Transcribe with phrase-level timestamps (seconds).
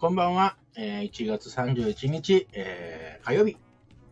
[0.00, 0.56] こんばんは。
[0.76, 3.58] えー1月31日、えー火曜日、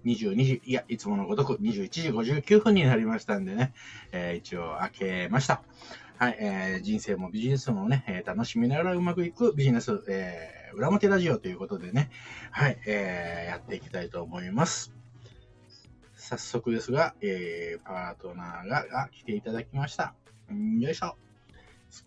[0.05, 3.73] 22時、いや、いつものごとく21時59分になりましたんでね、
[4.13, 5.63] えー一応開けました。
[6.19, 12.11] はい、えー人生もビジネスもね、えー楽しみながらうまくいくビジネス、えー裏表ラジオということでね、
[12.51, 14.93] はい、えーやっていきたいと思います。
[16.17, 20.13] 早速ですが、えーパートナーがが来ていただきました。
[20.53, 21.17] んよいしょ。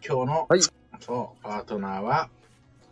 [0.08, 0.62] 今日の、はい
[1.00, 2.30] そう、パートナーは、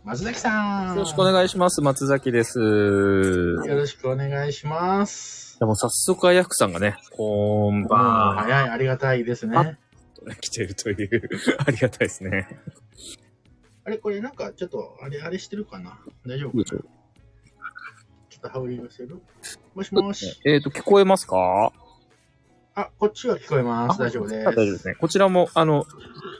[0.04, 0.94] 松崎さん。
[0.94, 1.82] よろしくお願いします。
[1.82, 2.58] 松崎です。
[2.58, 5.58] よろしくお願いします。
[5.58, 9.78] でも早速、あやふくさんがね、こんまばあ、んは早い、ありがたいですね。
[10.40, 11.30] 来てるという、
[11.66, 12.48] ありがたいですね。
[13.90, 15.98] れ、これなんかちょっと、あれ、あれしてるかな？
[16.26, 16.64] 大丈夫かな？
[16.64, 16.78] ちょ
[18.38, 19.20] っと羽織り寄せる？
[19.74, 20.40] もしもし。
[20.46, 21.72] えっ、と、聞こえますか？
[22.74, 23.98] あ、こっちは聞こえます。
[23.98, 24.48] 大丈夫です。
[24.48, 24.94] あ大丈夫ですね。
[24.94, 25.84] こちらも、あの、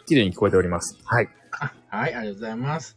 [0.07, 0.97] 綺麗に聞こえております。
[1.05, 1.29] はい。
[1.59, 2.97] あはい、ありがとうございます。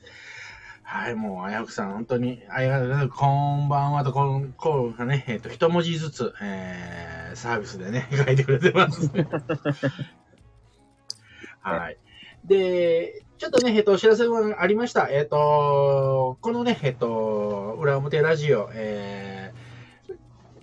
[0.94, 3.20] はい、もう、あやふくさん、本当に、ありがとうございます。
[3.20, 9.10] こんばんはと、こん、こうね、えっ、と、一文字ずつ、えー、サービスでね、 書いてくれてます。
[11.62, 11.98] はい。
[12.46, 15.10] で、ちょっとね、えっ、と、お知らせがありました。
[15.10, 20.16] えっ、と、このね、えっ、と、裏表ラジオ、えー、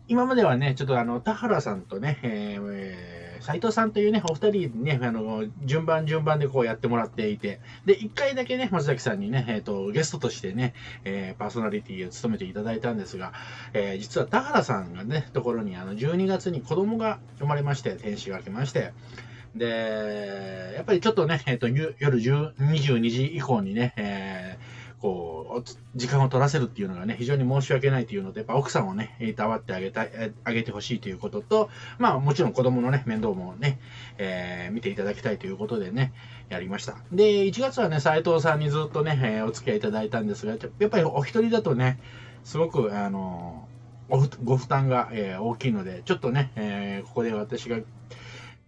[0.06, 10.74] 今まではね、ちょっとあの、田原さんとね、えーえー斉藤さんというね、お二人にね、あの、順番順番でこうやってもらっていて、で、一回だけね、松崎さんにね、えっ、と、ゲストとしてね、
[11.04, 13.32] えーパーソナリティを務めていただいたんですが、
[13.72, 18.92] えー実は田原さんがね、ところに、あの、12月に子供が生まれまして、天使が来まして、
[19.54, 30.10] で、やっぱりちょっとね、えっ、と、夜10 22時以降にね、えーこう、時間を取らせるっていうのがね、非常に申し訳ないというので、やっぱ奥さんをね、いたわってあげたい、
[30.44, 33.78] あげてほしいということと、まあもちろん子供のね、面倒もね、
[34.18, 36.12] えー見ていただきたいということでね、
[36.48, 36.96] やりました。
[37.12, 41.98] で、1月はね、斉藤さんにずっとね、えーお付き合いいただいたんですが、やっぱりお一人だとね、
[42.44, 43.66] すごく、あの
[44.08, 47.78] ご負ご負担が、えー大きいので、ちょっとね、えーここで私が、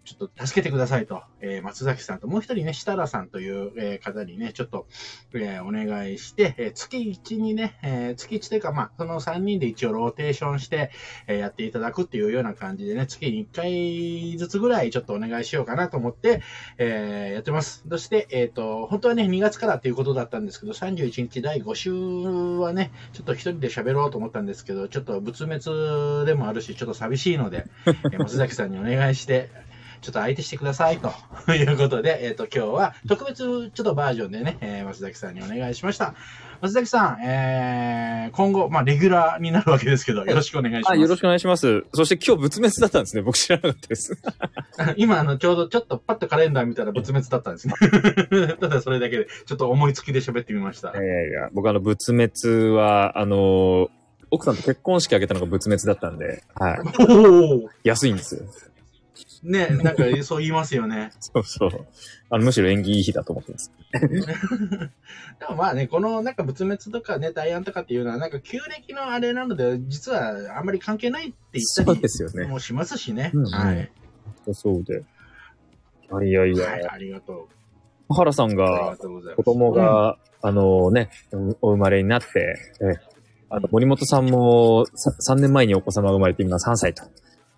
[0.04, 4.86] ちょっと助けてくださいと、えー松崎さんと、もう一人ね、設楽さんという、えー方にね、ちょっと、
[5.34, 10.90] えーお願いして、え月1にね、え月1というか、まあ、その3人で一応ローテーションして、
[11.28, 16.42] えやっていただくっていうような感じでね、月に1回ずつぐらいちょっとお願いしようかなと思って、
[16.78, 17.84] えーやってます。
[17.88, 27.66] そして、えっ、と、本当はね、2月からっていうことだったんですけど、31日第5週はね、ちょっと一人で喋ろうと思ったんですけど、ちょっと仏滅でもあるし、ちょっと寂しいので、
[28.12, 29.50] え松崎さんにお願いして、
[30.02, 31.12] ちょっと相手してくださいと
[31.54, 36.14] いうことで、えっ、と、今日は特別ちょっとバージョンでね、えー松崎さんにお願いしました。
[36.60, 40.92] 松崎さん、えー、今後、まあ、レギュラーになるわけですけど、よろしくお願いします。
[40.92, 41.84] あ、よろしくお願いします。
[41.92, 43.22] そして今日仏滅だったんですね。
[43.22, 44.16] 僕知らなかったです。
[44.96, 47.74] 今、あの、ちょうどちょっとパッとカレンダー見たら仏滅だったんですね。
[48.60, 50.94] ただそれだけで、ちょっと思いつきで喋ってみましたい。
[50.94, 53.90] やいや僕あの、仏滅は、あの、
[54.30, 56.78] 奥さんと結婚式あげたのが仏滅だったんで、はい。
[57.82, 58.42] 安いんですよ。
[59.42, 61.10] ね、なんかそう言いますよね。
[61.19, 61.86] そうそう。
[62.30, 63.72] あの、むしろ縁起いい日だと思ってます。
[63.92, 72.47] でもまあね、このなんか仏滅とかね、大安とかっていうのは、なんか旧暦のあれなので、実はあんまり関係ないって言ったりですよね。
[72.47, 73.32] もしますしね。
[73.34, 73.91] うんはい。
[74.52, 75.04] そうで。
[76.25, 77.48] いやいやいや、はい、ありがと
[78.10, 78.97] 原さんが。
[79.36, 81.10] 子供が、あのね、
[81.62, 83.12] お生まれになって、え
[83.48, 87.04] あの森本さんもさ3年前にお子様が生まれて今3歳と。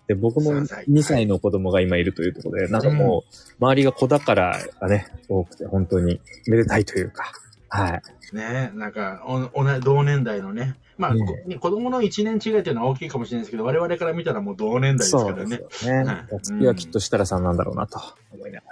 [0.07, 3.23] で、僕も3歳2歳の子供が今いるというところで、なんかも
[3.59, 7.31] う、周りが子宝がね、多くて、本当にめでたいというか、
[7.69, 8.01] はい。
[8.31, 8.37] うん。
[8.37, 10.75] ね、なんかお、おな同年代のね。
[10.97, 15.61] まあ、ね子供の1年違いというのは大きいかもしれないですけど、我々から見たらもう同年代ですかそうでらね。
[15.69, 16.09] すよね。
[16.09, 17.99] はい次はきっと設楽さんなんだろうなと
[18.31, 18.67] 思いなが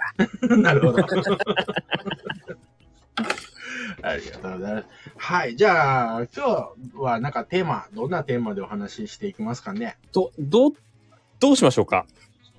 [0.48, 0.56] ら。
[0.56, 1.04] なるほど。
[4.02, 4.86] ありがとうございます。
[5.16, 5.56] はい。
[5.56, 9.96] じゃあ、今日はなんかテーマ、どんなテーマでお話ししていきますかね？
[10.12, 10.72] ど、どう、
[11.40, 12.06] どうしましょうか？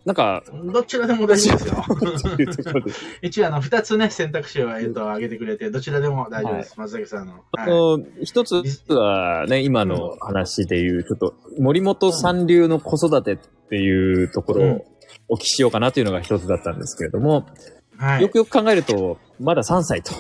[0.05, 2.73] なんか、どちらでも大丈夫ですよ。
[3.23, 6.75] 一応、あの、二つね、選択肢を、えっと、挙げてくれて、どちらでも大丈夫です。
[6.77, 7.33] 松崎さんの。
[7.33, 7.41] はい。
[7.57, 8.61] あの、一つ
[8.93, 13.37] はね、今の話でいう、ちょっと、森本さん流の子育てっ
[13.69, 14.85] ていうところを
[15.27, 17.47] お聞きしようかなというのが一つだったんですけれども、
[17.97, 18.21] はい。
[18.21, 20.11] よくよく考えると、まだ3歳と。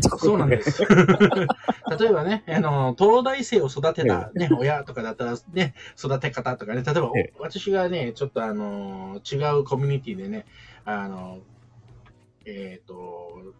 [0.00, 0.82] そうなんです。
[0.86, 10.46] 例えばね、あの、東大生を育てた、ね、親とかだったら、ね、育て方とかね、例えば、私がね、ちょっとあの、違うコミュニティでね、
[10.84, 11.38] あの、
[12.44, 13.54] えっ、と、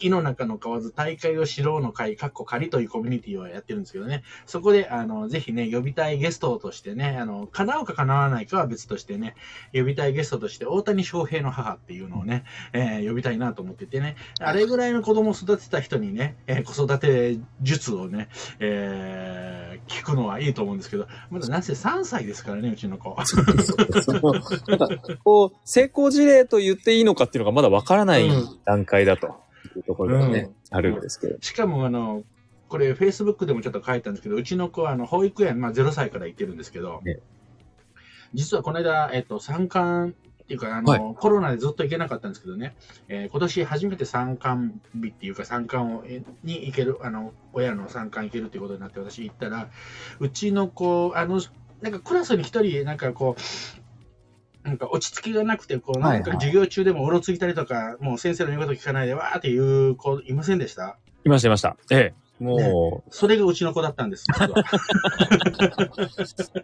[0.00, 9.34] 井の中の蛙大会を知ろうの会、かっこ仮というコミュニティをやってるんですけどね、そこで、あの、ぜひね、呼びたいゲストとしてね、あの、叶うか叶わないかは別としてね、
[9.72, 18.28] 呼びたいゲストとして、大谷翔平の母っていうのをね、えー呼びたいなと思っててね、あれぐらいの子供を育てた人にね、えー子育て術をね、
[18.60, 19.58] えー
[19.88, 23.16] 聞くのはいいと思うんですけど、まだなんせ3歳ですからね、うちの子。
[23.24, 24.88] そのなんか、
[25.24, 28.28] こう、成功事例と言っていいのかっていうのがまだわからない
[28.64, 29.47] 段階だと。
[29.76, 30.38] いうところがね、
[30.70, 30.76] うん。
[30.76, 31.36] あるんですけど。
[31.40, 32.24] しかも、あの、
[32.68, 37.18] これ、Facebook でもちょっと書いたんですけど、うちの子は、あの、保育園、まあ、0歳から行ってるんですけど、ね
[38.34, 41.14] 実はこの間、えっと、参観っていうか、あの、はい。
[41.16, 42.74] コロナでずっと行けなかったんですけどね、
[43.08, 49.68] えー今年初めて参観日っていうか、参観を、えに行ける、あの、親の参観行けるっていうことになって、私行ったら、
[50.20, 51.40] うちの子、あの、
[51.80, 53.40] なんかクラスに一人、なんかこう、
[54.68, 60.98] なんか落ち着きがなくて、こう、なんかはいはい授業中でもうろついたりとか、もう先生の言うこと聞かないで、わーっていう子いませんでした？
[61.24, 61.76] いました、いました。
[61.90, 62.28] ええ。
[62.40, 64.24] もそれがうちの子だったんです。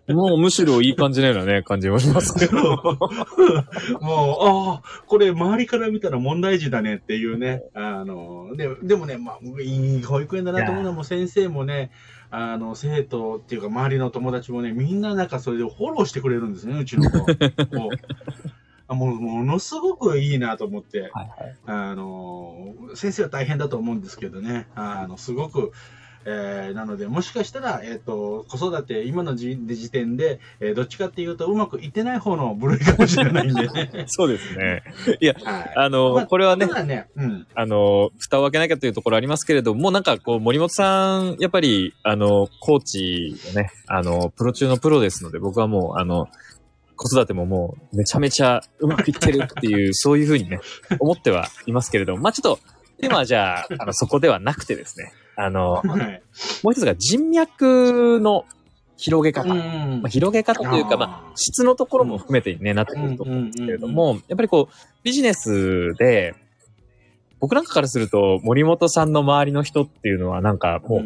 [0.09, 2.63] もうむしろいい感じのようなね、感じもしますけど。
[4.01, 7.63] もう、ああ、これ周りから見たら問題児だねっていうね。
[7.75, 11.91] あの、ででもね、まあ、いい保育園だなと思うのはもう先生もね、
[12.37, 17.19] あの、生徒っていうか周りの友達もね、みんななんかそれでフォローしてくれるんですね、うちの子。
[17.27, 17.35] こう
[18.87, 21.01] あもうものすごくいいなと思って。
[21.01, 21.57] はいはい。
[21.67, 25.73] あの、先生は大変だと思うんですけどね、あの、すごく、
[26.27, 34.05] えーなので、もしかしたら、えっ、と、子育て、今の時時点で、えーどっちかっていうと、うまくいってない方の部類かもしれないんでね。
[34.09, 34.83] そうですね。
[35.45, 35.73] はい。
[35.77, 37.47] あの、まあこれはねね、うん。
[37.55, 46.29] あの、蓋を開けなきゃというところありますけれども、なんかこう、森本さん、やっぱり、あの、コーチのね、あの、プロ中のプロですので、僕はもう、あの、
[46.97, 50.61] 子育てももう、めちゃめちゃうまくいってるっていう、 そういうふうにね、
[50.99, 52.61] 思ってはいますけれども、まあちょっと、
[53.01, 56.23] テーマはじゃあ、あの、そこではなくてですね、あの、はい。
[56.63, 58.45] もう一つが人脈の
[58.97, 59.53] 広げ方。
[59.53, 66.35] うんまあ、広げ方というか、まあ、質のところも含めてね、なってくると思うんですけれども、やっぱりこう、ビジネスで、
[67.41, 71.03] 僕なんかからすると、森本さんの周りの人っていうのはなんかもう。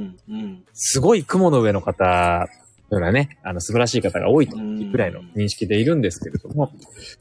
[0.72, 2.46] すごい雲の上の方
[2.90, 6.70] のようなね、あの、素晴らしい方が多いというくらいの認識でいるんですけれども、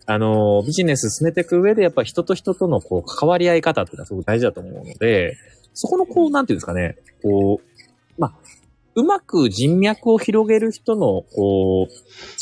[0.05, 5.35] あの、ビジネス進めていく上で、やっぱ人と人とのこう、関わり合い方っていうのはすごく大事だと思うので、
[5.77, 8.33] そこのこう、なんていうんですかね、こう、まあ、
[8.95, 11.89] うまく人脈を広げる人の、こう、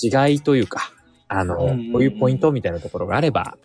[0.01, 0.91] 違いというか、
[1.27, 3.57] あの、こういうポイントみたいなところがあれば、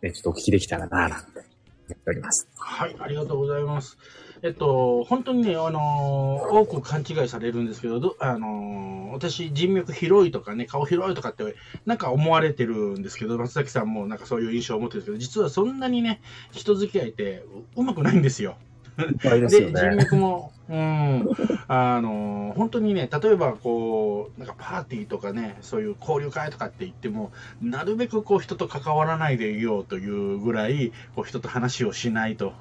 [0.00, 1.44] ね、ちょっとお聞きできたらなぁなんて思っ
[1.88, 2.48] ております。
[2.56, 3.98] はい、ありがとうございます。
[4.42, 16.20] えっと、本当にね、あのー多く勘違いされるんですけど、どあのー私、人脈広いとかね、顔広いとかって、なんか思われてるんですけど、松崎さんもなんかそういう印象を持ってるんですけど、実はそんなにね、
[16.52, 17.42] 人付き合いって
[17.76, 18.56] ううまくないんですよ。
[18.98, 21.28] はいで、人脈も、うん、
[21.68, 27.30] あの、本当にね、例えばこう、なんかパーティーとかね、そういう交流会とかって言っても、
[27.62, 32.52] なるべくこう人と関わらないでいようというぐらい、こう人と話をしないと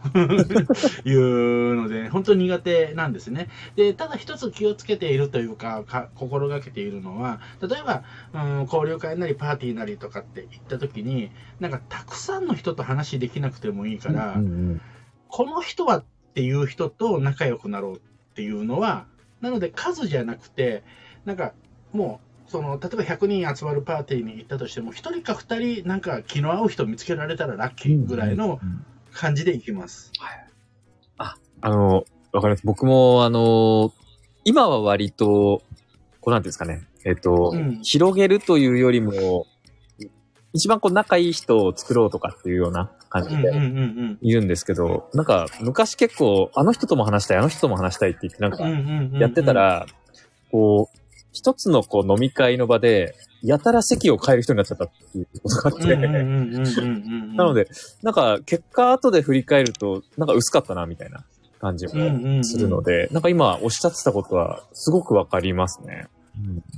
[1.06, 3.50] いうので、本当に苦手なんですね。
[3.76, 14.82] で、ただ一つ気をつけているというか、か心がけているのは、例えば、うん、交流会なりパーティーなりとかって言った時に、なんかたくさんの人と話できなくてもいいから、うんうん。
[15.30, 18.00] この人はっていう人と仲良くなろうっ
[18.36, 19.06] ていうのは、
[19.42, 20.84] なので数じゃなくて、
[21.26, 21.54] なんか
[21.92, 28.60] もう、その、例えば100人集まるパーティーに行ったとしても、1人か2人なんか気の合う人見つけられたらラッキーぐらいの
[29.12, 30.12] 感じで行きます。
[31.62, 32.66] あの、わかります。
[32.66, 33.94] 僕も、あの、
[34.44, 35.62] 今は割と、
[36.22, 36.88] こうなんですかね。
[37.06, 39.46] えっと、うん広げるというよりも、
[40.54, 48.68] 一番こう仲いい人を作ろうとかっていうような感じでうんうんですけど、なんか昔結構あの人とも話したい、あの人とも話したいって言ってなんか
[49.20, 49.86] やってた、ら、
[50.52, 50.98] こう、
[51.34, 55.96] 一つのこう飲み会の場で、やたら席を変える人になっちゃったっていうことがあって。
[55.96, 57.68] なので、
[58.02, 61.24] なんか結果後で振り返ると、なんか薄かったなみたいな
[61.60, 66.08] 感じもするので、なんか今おっしゃってたことはすごくわかりますね。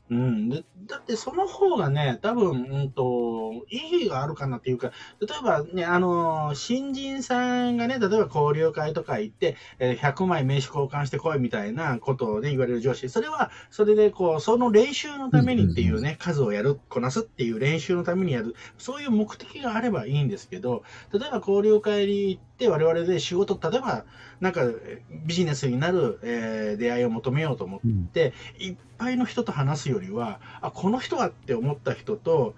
[0.10, 24.06] うん、でだってその方がね、多分、うんと、意義があるかなっていうか、例えばね、あの、新人さんがね、例えば交流会とか行って、えー100枚名刺交換してこいみたいなことをね、言われる上司、それは、それでこう、その練習のためにっていうね、数をやる、こなすっていう練習のためにやる、そういう目的があればいいんですけど、例えば交流会に行って、我々で仕事、例えば、
[24.40, 32.54] なんかえービジネスになる、えー出会いを求めようと思って、いっぱいの人と話すよりは、あ、この人はって思った人と、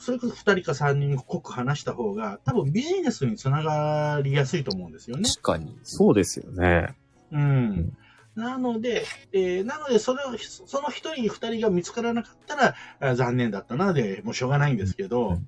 [0.00, 5.28] それこそ2人か3人濃く話した方が、多分ビジネスにつながりやすいと思うんですよね。
[5.28, 5.78] 確かに。
[5.82, 6.96] そうですよね。
[7.30, 7.96] うん。
[8.34, 15.46] なので、えーなので、それを、その一人、二人が見つからなかったら、あ残念だったな、で、もうしょうがないんですけど、うん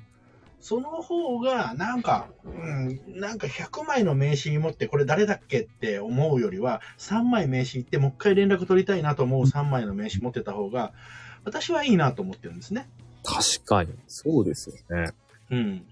[0.61, 10.93] その方が、なんか、うん、なんか100枚の名刺持って、これ誰だっけって思うよりは、3枚名刺行って、もう一回連絡取りたいなと思う3枚の名刺持ってた方が、
[11.45, 12.89] 私はいいなと思ってるんですね。
[13.25, 13.95] 確かに。
[14.07, 15.13] そうですよね。
[15.51, 15.87] うん。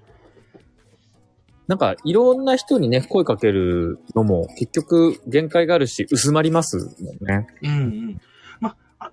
[1.66, 7.46] なんか、いろんな人にね、声かけるのも、結局、限界があるし、薄まりますもんね。
[7.62, 8.20] うんうん。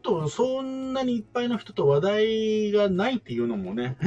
[0.06, 3.98] と、そんなにいっぱいの人と話題がないっていうのもね、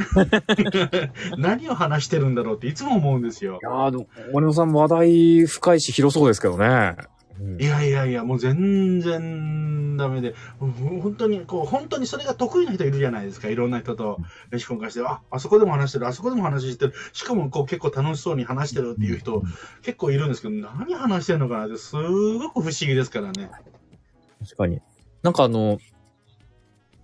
[1.36, 3.64] 何を話してるんだろうっていつも思うんですよい。
[3.64, 6.96] やー、でも森野さんも話題深いし広そうですけどね。
[7.40, 13.48] うんいやいやいや、もう全然ダメで、ほ本当に、こう、本当にそれが得意な人いるじゃないですか。
[13.48, 14.18] いろんな人と
[14.50, 16.94] 飯交換して、あ、あそこでも話してる、あそこでも話してる。
[17.12, 19.42] しかも、こう、結構楽しそうに話してるっていう人、
[19.82, 23.50] 結構いるんですけど、何話してるのかなって、すごく不思議ですからね。
[24.40, 24.80] 確かに。
[25.22, 25.78] なんかあの、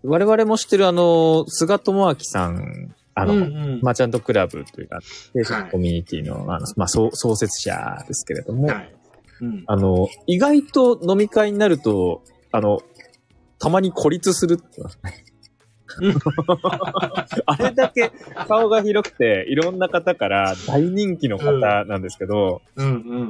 [0.05, 3.81] 我々も知ってるあの、菅智明さん、あの、うんうん。
[3.83, 5.01] マーチャントクラブというか、
[5.33, 8.95] 定食コミュニティの、あの、まあ、創創設者ですけれども、はい。
[9.41, 9.65] うん。
[9.67, 12.81] あの、意外と飲み会になると、あの、
[13.59, 15.25] たまに孤立するって言いますね。
[17.47, 18.11] あれだけ
[18.49, 22.63] 顔が広くて、いろんな方から大人気の方なんですけど。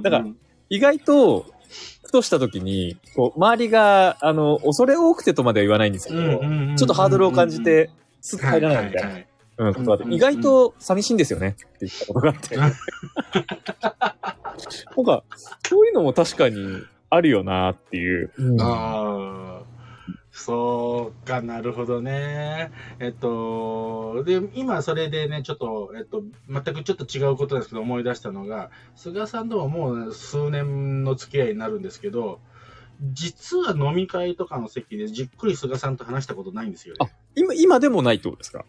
[0.03, 0.27] だから
[0.71, 1.47] 意外と、
[2.05, 6.41] ふとした時に、こう、周りが、あの、恐れ多くてとまでは言わないんですけど、
[6.77, 7.91] ちょっとハードルを感じて、
[8.21, 9.21] すっと入らないみたいな、はは
[9.57, 12.57] うん、ことが意外と寂しいんですよねって言ったことがあって。
[12.57, 12.73] なん
[15.05, 15.25] か、
[15.69, 18.33] そういうのも確かにあるよなっていう。
[18.37, 18.61] うん。
[18.61, 19.64] ああ、
[20.37, 22.73] そうかなるほどね。
[22.99, 32.41] えっと、で、今それでね、ちょっと、えっと、全くちょっと違うことですけど、思い出したのが、菅さんとはもう数年の付き合いになるんですけど、
[33.13, 37.13] 実は飲み会とかの席でじっくり菅さんと話したことないんですよね。
[37.37, 38.65] 今、今でもないってことですか？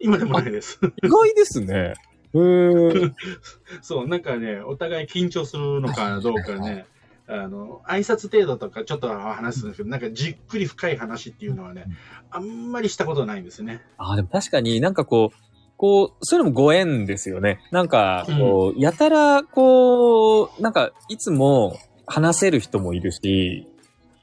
[0.00, 0.78] 今でもないです。
[1.02, 1.94] 意外ですね。
[2.34, 3.14] へー
[3.80, 6.84] そう、なんかね、お互い緊張するのかどうかね、
[7.28, 11.86] あの、挨拶程度とかちょっとは話すんですけど、なんかじっくり深い話っていうのはね、
[12.30, 13.82] あんまりしたことないんですね。
[13.98, 15.36] ああ、でも確かになんかこう、
[15.76, 17.60] こう、そういうのもご縁ですよね。
[17.70, 23.68] なんか、こう、やたら、こう、なんか、いつも話せる人もいるし、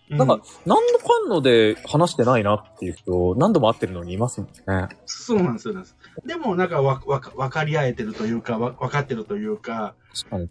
[0.09, 4.89] なんか、何のかんので話してないなっていう人、何度も会ってるのにいますもんね。
[5.05, 5.75] そうなんですよ。
[6.25, 9.95] でもなんかわわか分かり合えてるというか、わ分かってるというか。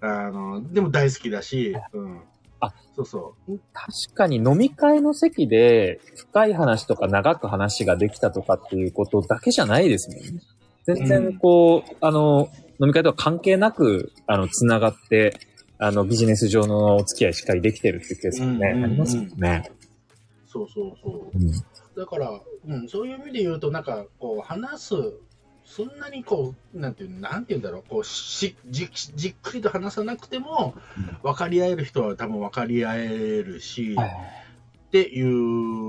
[0.01, 2.23] あの、でも大好きだし、うん。
[2.67, 3.59] あ、そうそう。
[3.73, 10.43] 確かに飲み会の席で深い話とか長く話ができたとかっていうことだけじゃないですもんね。
[10.85, 12.49] 全うん然こう、あの、
[12.81, 15.39] 飲み会とは関係なく、あの、つながって、
[15.79, 19.71] あの、ビジネス上のお付き合いしっかりできてるっていうケースもね、うんうんうんありますもんね。
[20.47, 21.39] そうそうそう。
[21.39, 21.53] うん
[21.97, 24.95] だから、うん、そういう意味で言うと、なんか、こう、話す、
[25.65, 30.75] そんなにこう、なんていう、なんていうんだろう、こう、し、じ、じっくりと話さなくても、
[31.23, 33.09] 分かり合える人は多分分かり合え
[33.43, 34.11] るし、はい
[34.95, 35.23] ってい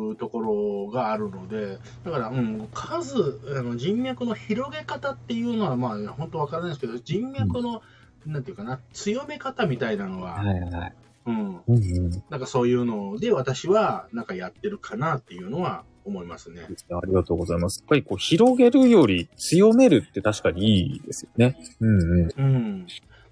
[0.10, 0.40] うとこ
[0.88, 7.84] ろがあるので、だから、うん、数、あの人脈の広げ方っていうのは、まあ、本当わからないですけど、人脈の、
[8.26, 10.94] なんていうかな、強め方みたいなのは、はいはい。
[11.28, 12.24] うん、うんうん。
[12.32, 16.62] なんかそういうので、私は、なんかやってるかなっていうのは思いますね。
[16.64, 17.80] ありがとうございます。
[17.80, 21.58] やっぱりこう、広げるより強めるって確かにいいですよね。
[21.80, 22.30] うんうん。
[22.38, 22.88] うん。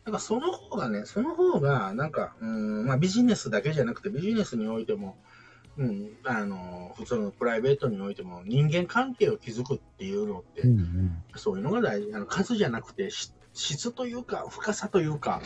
[0.06, 5.16] なんかその方がね、その方が、なんか、うん、まあビジネスだけじゃなくて、ビジネスにおいても、
[5.78, 11.24] うん、あの、普通のプライベートにおいても、人間関係を築くっていうのって、うんうん。
[11.36, 12.14] そういうのが大事。
[12.14, 15.42] あの数じゃなくて、し質というか、深さというか、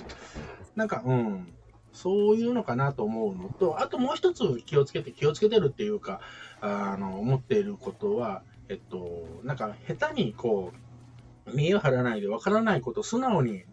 [0.76, 1.54] なんか、うん、
[1.94, 6.22] そういうのかなと思うのと、あともう一つ気をつけて、気をつけてるっていうか、
[6.62, 10.74] あの、思っていることは、えっと、なんか、下手にこ
[11.46, 13.64] う、見栄を張らないでわからないことを素直に、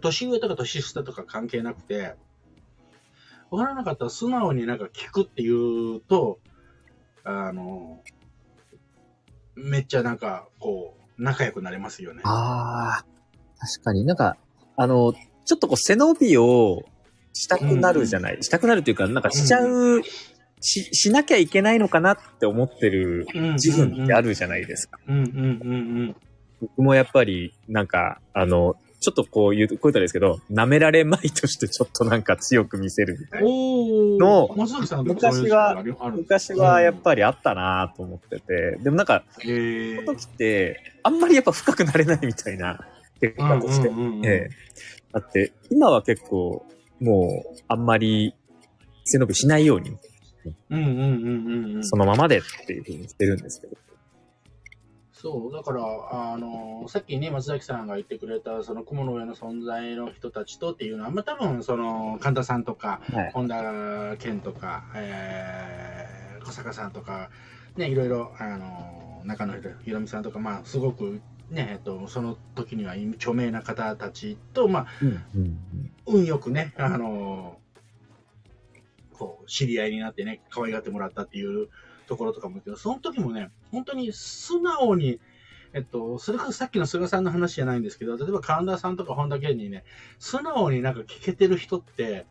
[0.00, 2.14] 年上とか年下とか関係なくて、
[3.50, 6.38] わからなかったら素直になんか聞くっていうと、
[7.24, 8.02] あの、
[9.54, 12.22] めっちゃなんか、こう、仲良くなれますよね。
[12.24, 13.04] ああ、
[13.58, 14.04] 確かに。
[14.04, 14.36] なんか、
[14.76, 16.82] あの、ちょっとこう背伸びを
[17.32, 20.02] したくなるじゃない、したくなるっていうか、なんかしちゃう、
[20.60, 24.98] し、しなきゃいけないのかなって思ってる自分ってあるじゃないですか。
[25.06, 26.16] うんうんうんうん。
[26.60, 33.48] 僕もやっぱり、なんか、あの、ちょっとこう言う、こう言ったらですけど、舐められまいとしてちょっとなんか強く見せるみたいな。
[33.48, 34.48] おの
[35.04, 35.82] 昔は
[36.16, 42.80] 昔はやっぱりあったなと思ってて、でもなんか、えその時って、あんまりやっぱ深くなれないみたいな
[43.20, 44.50] 結果として。
[45.12, 46.66] だって、今は結構、
[47.00, 48.34] もう、あんまり
[49.04, 49.96] 背伸びしないように、
[50.70, 51.84] うんうんうんうんうん。
[51.84, 53.76] そのままでっていうふうにしてるんですけど。
[55.12, 63.32] そう、だから、あの、さっきね、松崎さんが言ってくれた、その雲の上の存在の人たちとっていうのは、まあ多分、その、神田さんとか、はい。
[63.32, 67.30] 本田健とか、えー、小坂さんとか、
[67.76, 77.58] ね、いろいろ、あの、中野ひろみさんとか、まあ、すごく、ね、えっと、その時には著名な方たちと、まあ、うんうんうん運よくね、あの
[79.18, 81.68] こう、知り合いになってね、可愛がってもらったっていう
[82.06, 85.20] ところとかもけど、その時もね、本当に素直に、
[85.74, 89.84] えっと、それこそさっきの菅さんの話じゃないんですけど、例えば神田さんとか本田健にね、
[90.18, 92.26] 素直になんか聞けてる人って、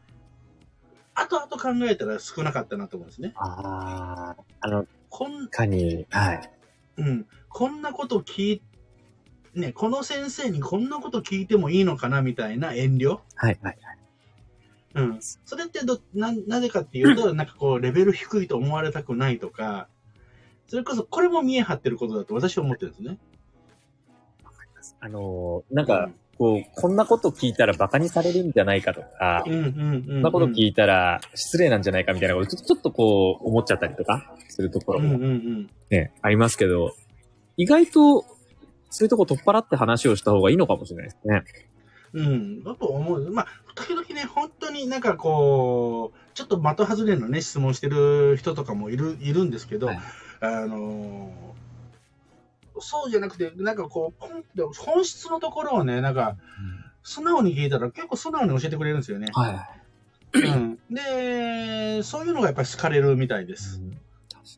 [1.14, 3.34] 後々考えたら少なかったなと思うんですね。
[3.36, 6.52] ああ、あの、こん、かに、はい。
[6.98, 8.62] うん、こんなこと聞い
[9.54, 13.20] ね、この先生にこんなこと聞いてもいいのかなみたいな遠慮？
[13.36, 13.78] はい、はい。
[14.98, 15.20] うん。
[15.22, 19.88] それってど、な、なぜかっていうと、なんかこう、レベル低いと思われたくないとか、
[20.68, 23.18] それこそ、これも見え張ってることだと私は思ってるんですね。
[25.00, 29.62] あのーなんか、こう、こんなこと聞いたら馬鹿にされるんじゃないかとか、うん、うん、う
[29.98, 30.04] ん。
[30.06, 35.70] こんなこと聞いたら失礼なんじゃないかみたいなこと、ちょちょっとこう、思っちゃったりとか、するところうん、うん、もうん。
[35.90, 36.94] ね、ありますけど、
[37.58, 38.26] 意外と、
[38.90, 41.44] そういうとこ取っ払って話をした方がいいのかもしれないですね。
[42.18, 43.32] うん、だと思う。
[43.32, 50.00] まあ、時々ね、本当になんかこう、ちょっと的外れのね、質問してる人とかもいる、いるんですけど、はい
[50.42, 51.48] あのー
[52.80, 56.38] そうじゃなくて、なんかこう、ポンって本質のところをね、なんか、
[57.02, 59.30] 素直に聞いたら結構素直に教えてくれるんですよね。
[59.34, 59.68] は
[60.36, 60.40] い。
[60.40, 63.82] うん、で、そういうのがやっぱり好かれるみたいです。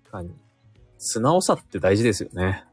[0.03, 0.35] 確かに。
[0.97, 2.65] 素直さって大事ですよね。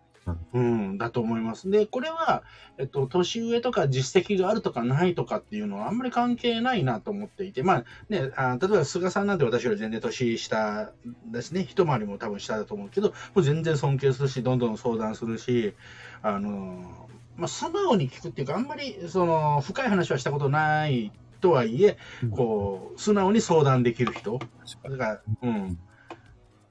[0.53, 1.71] うん、だと思います。
[1.71, 2.43] で、これは、
[2.79, 10.93] えっと、年上とか実績があるとかないとかっていうのはあんまり関係ないなと思っていて、まあね、あ例えば菅さんなんて私より全然年下
[11.31, 15.75] ですね、一回りも多分下だと思うけど、もう全然尊敬するし、どんどん相談するし、
[16.23, 21.99] あの、まあ、素直に聞くっていうか、あんまり、その、深い話はしたことないとはいえ、
[22.31, 24.39] こう、素直に相談できる人。
[24.39, 25.67] だから、うん。
[25.73, 25.77] っ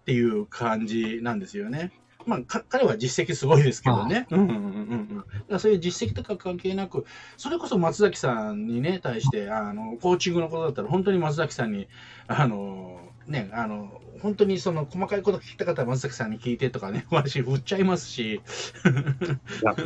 [0.06, 1.92] ていう感じなんですよね。
[2.26, 4.28] まあ、か彼は実績すごいですけどね。
[4.32, 5.18] うんうんうんうん。
[5.18, 7.06] だからそういう実績とか関係なく、
[7.38, 11.88] それこそ松崎さんにね、対して、あの、コーチングのことだったら、本当に松崎さんに、
[12.28, 18.42] あの、ね、あの、本当にその細かいこと聞きたかったら松崎さんに聞いてとかね、私振っちゃいますし、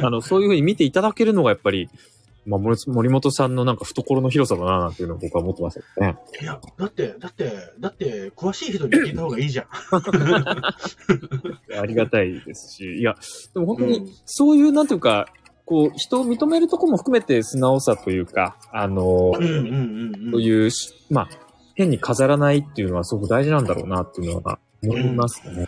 [0.01, 1.89] あの、そういうふうに見ていただけるのがやっぱり、
[2.49, 6.17] まあ、森森本さんのなんか懐の広さだな、なんていうのを僕は思ってましたけどね。
[6.41, 9.67] いや、だって、だって、だって、詳しい人に聞いた方がいいじゃん。
[11.79, 13.15] ありがたいですし、いや、
[13.53, 15.27] でも本当にうん、そういう、なんていうか、
[15.65, 19.55] こう、人を認めるとこも含めて素直さというか、あの、うんうんうん
[20.25, 20.31] うん。
[20.31, 21.29] そういうし、まあ、
[21.75, 25.67] 変に飾らないっていうのはすごく大事なんだろうなっていうのは思いますね。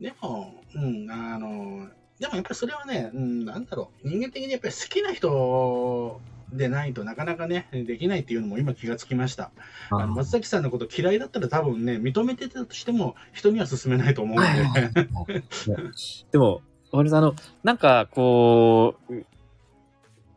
[0.00, 1.86] でも、うん、あの、
[2.20, 6.20] でもやっぱりそれはね、うん、なんだろう、人間的にやっぱり好きな人
[6.52, 9.50] でないとなかなかね、できないっていうのも今気がつきました。
[9.90, 15.42] あの松崎さんのこと嫌いだったら多分ね、認めてたとしても人には勧めないと思うんで。
[16.30, 16.60] でも、
[16.92, 19.14] あの、なんか、こう、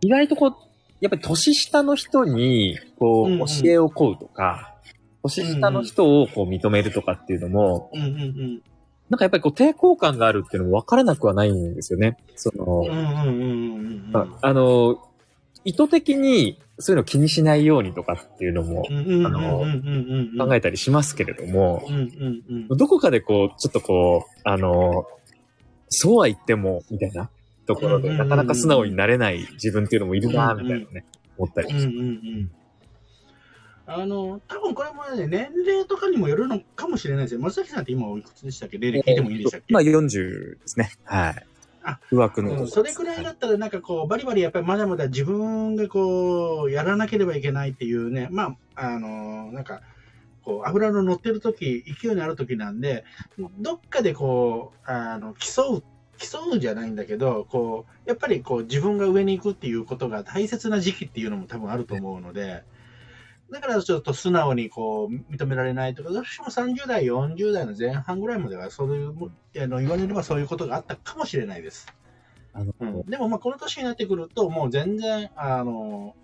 [0.02, 0.54] 意外とこう、
[1.02, 3.46] やっぱり年下の人に、こう、うんうん。
[3.46, 4.74] 教えを請うとか、
[5.24, 8.64] 年下の人をこう認めるとかっていうのも、うんうん
[9.14, 12.18] なんかやっぱりこう抵抗感があるっていうのも分からなくはないんですよね。
[12.36, 12.84] その。
[14.12, 15.08] ああの、
[15.64, 20.48] 意図的にそういうの気にしないようにとかっていうのもうんうんうんうんうんうん。
[20.48, 21.88] 考えたりしますけれども。
[22.76, 25.06] どこかでこう、ちょっとこう、あの、
[25.90, 27.30] そうは言っても、みたいな
[27.68, 31.06] ところで、なかなか素直になれない自分っていうのもいるな、みたいなね、
[31.38, 32.52] 思ったりうんうんうん。
[33.86, 37.42] あの、多分これもね、年齢とかにもよるのかもしれないですよ。
[37.42, 38.78] 松崎さんって今おいくつでしたっけ？
[38.78, 39.74] 年齢聞いてもいいでしたっけ？
[39.74, 40.92] まあ40ですね。
[41.04, 41.46] はい。
[41.86, 49.82] あ、不惑の、うんそれくらいだったら、なんかこう、バリバリやっぱりまだまだ自分がこう、やらなければいけないっていうね、まあ、あの、なんか、
[50.46, 53.04] こう、油の乗ってる時、勢いのある時なんで、
[53.60, 55.84] どっかでこう、あの、競う、
[56.18, 62.64] 競うじゃないんだけど、こう、やっぱりこう、自分が上に行くっていうことが大切な時期っていうのも多分あると思うので、
[63.54, 69.14] だからちょっと素直にこう、認められないとか、私も30代、40代の前半ぐらいまでは、そういう、
[69.62, 71.88] あの言われればそういうことがあったかもしれないです。
[72.54, 76.16] あの、うん、でもまあこの年になってくると、もう全然、あの、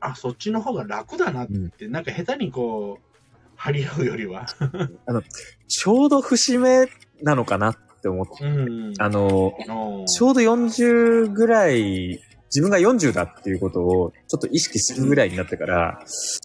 [0.00, 3.12] あ、そっちの方が楽だなって、なんか下手にこう、
[3.54, 4.46] 張り合うよりは。
[5.68, 6.88] ちょうど節目
[7.22, 12.20] なのかなって思って、うんあの、のちょうど40ぐらい、
[12.54, 16.04] 自分が40だっていうことをちょっと意識するぐらいになってから、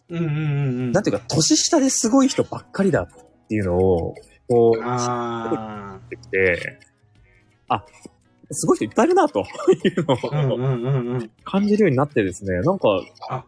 [0.09, 0.37] うんうんうんう
[0.83, 0.91] ん。
[0.93, 3.07] なんていうか、年下ですごい人ばっかりだっ
[3.49, 4.15] ていうのを、
[4.47, 6.79] こう、あってきて、
[7.67, 7.83] あ、
[8.51, 11.31] すごい人いっぱいいるな、というのをうんうんうん。
[11.43, 12.87] 感じるようになってですね、なんか、
[13.29, 13.43] ああ、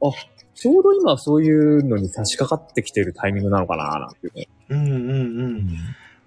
[0.53, 4.47] ちょうど今そういうのに差し掛かってきてるタイミングなのかな、なんていうね。
[4.67, 5.67] うんうんうん。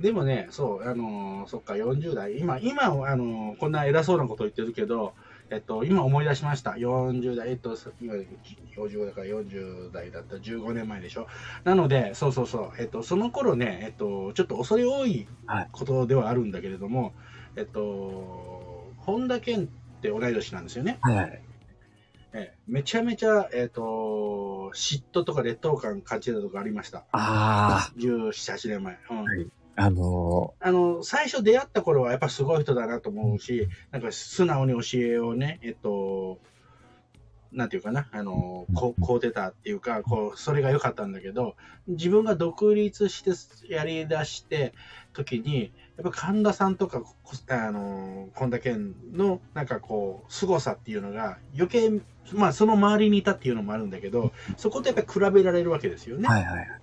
[0.01, 2.39] でもね、そう、あのーそっか、40代。
[2.39, 5.13] 今、今、あのーこんな偉そうなこと言ってるけど、
[5.53, 6.71] えっと、今思い出しました。
[6.73, 11.27] 40代、えっと、今、45だから40代だったら15年前でしょ。
[11.65, 17.13] なので、そうそうそう、えっと、その頃ね、えっと、ちょっと恐れ多いはいことではあるんだけれども、
[17.57, 19.67] えっと、本田健っ
[20.01, 20.99] て同い年なんですよね。
[21.03, 21.43] はいはい。
[22.35, 27.05] ええめちゃめちゃ、えっと、嫉妬とか劣等感感じたとこありました。
[27.13, 28.99] あ17、8年前。
[29.11, 36.39] うんはいあ、あのあの、最初出会った頃はやっぱすごい人だなと思うし、なんか素直に教えをね、えっと、
[37.53, 41.55] なんていうかな、あの、こう、こう出たっていうか、こう、それが良かったんだけど、
[41.87, 44.73] 自分が独立してやり出して
[45.13, 47.15] 時に、やっぱ神田さんとか、こ
[47.51, 51.91] あの、本田健の、なんかこう、凄さっていうのが余計、
[52.33, 56.29] まあその周りにいたっていうのもあるんだけど、そことやっぱり比べられるわけですよね。
[56.29, 56.82] はいはい。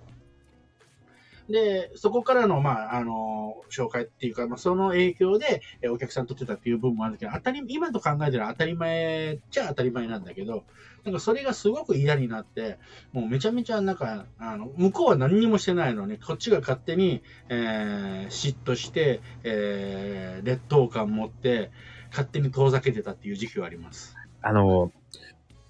[1.50, 10.64] で、そこからの、まあ、あの、紹介っていうか、まあ、その影響で、えお客さん取ってたっていう部分もあるけど、当たり、今と考えたら当たり前っちゃ当たり前なんだけど、
[11.04, 12.78] なんかそれがすごく嫌になって、
[13.12, 21.70] もうめちゃめちゃなんか、あの、向こうは何にもしてないのに、こっちが勝手に、えー嫉妬して、えー劣等感持って、
[22.10, 24.16] 勝手に遠ざけてたっていう時期はあります。
[24.42, 24.92] あの、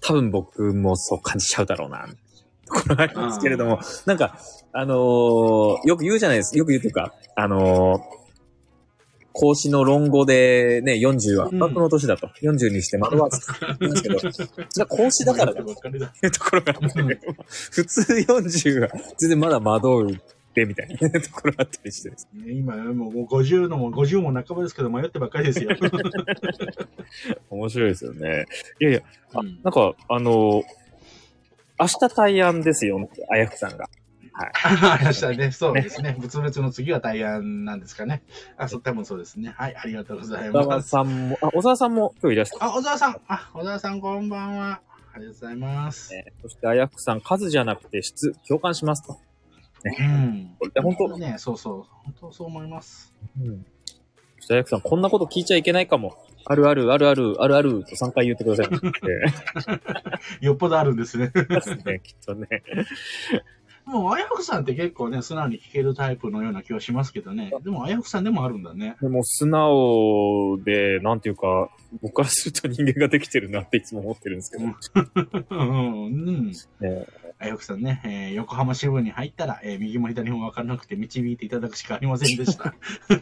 [0.01, 2.07] 多分僕もそう感じちゃうだろうな、
[2.71, 4.37] ころがありますけれども、なんか、
[4.73, 6.57] あのーよく言うじゃないです。
[6.57, 8.21] よく言うというか、あのー
[9.33, 12.27] 孔子の論語でね、40は、うん幕の年だと。
[12.41, 14.47] 40にして惑わずって言うんですけど、それ
[14.79, 16.07] は孔子だからだばっかりだ。
[16.07, 17.19] っていうところがあって、
[17.71, 20.17] 普通40は全然まだ惑うっ
[20.53, 25.69] てみたいな ところがあったりしてですね今、もう50のも、50も半ばですけど、迷ってばっかりですよ。
[27.49, 28.45] 面白いですよね。
[28.81, 29.01] いやいや、
[29.33, 30.63] あうんなんか、あのー
[31.81, 33.89] 明日対案ですよ、あやふさんが。
[34.33, 35.51] ありましたね。
[35.51, 36.15] そうですね。
[36.19, 38.23] 仏滅の次は大安なんですかね。
[38.57, 39.53] あ、そう、多分そうですね。
[39.57, 40.89] はい、ありがとうござい小沢ます。
[40.89, 43.21] さんも、あ、小沢さんも今日いらっしゃあ、小沢さん。
[43.27, 44.81] あ、小沢さんこんばんは。
[45.13, 46.13] ありがとうございます。
[46.13, 46.33] る、ね。
[46.41, 49.19] そして、あやふさん、数じゃなくて質、共感しますと。
[49.83, 50.55] うん。
[50.59, 51.83] これ本当ね、そうそう。
[52.05, 53.13] 本当そう思います。
[53.39, 53.65] うん。
[54.37, 56.15] そして、あやふさん、こんなこと聞いちゃいけないかも。
[56.45, 58.69] あるある、あるある、あるあると3回言ってください。
[60.45, 61.31] よっぽどあるんですね。
[61.33, 62.47] ですね、きっとね。
[63.91, 67.51] もう、あやふさんって結構ね、素直に聞けるタイプのような気はしますけどね。
[67.61, 68.95] でも、あやふさんでもあるんだね。
[69.01, 71.69] でも、素直で、なんていうか、
[72.01, 74.63] 僕からすると人間ができてるなっていつも思ってるんですけど。
[75.49, 76.05] うん。
[76.05, 76.47] うん。
[76.47, 76.55] ね
[77.43, 82.69] あやふさんね、えー横浜支部に入ったら、えー右も左も分からなくて導いていただくしかありませんでした。
[82.69, 82.73] い
[83.09, 83.21] やい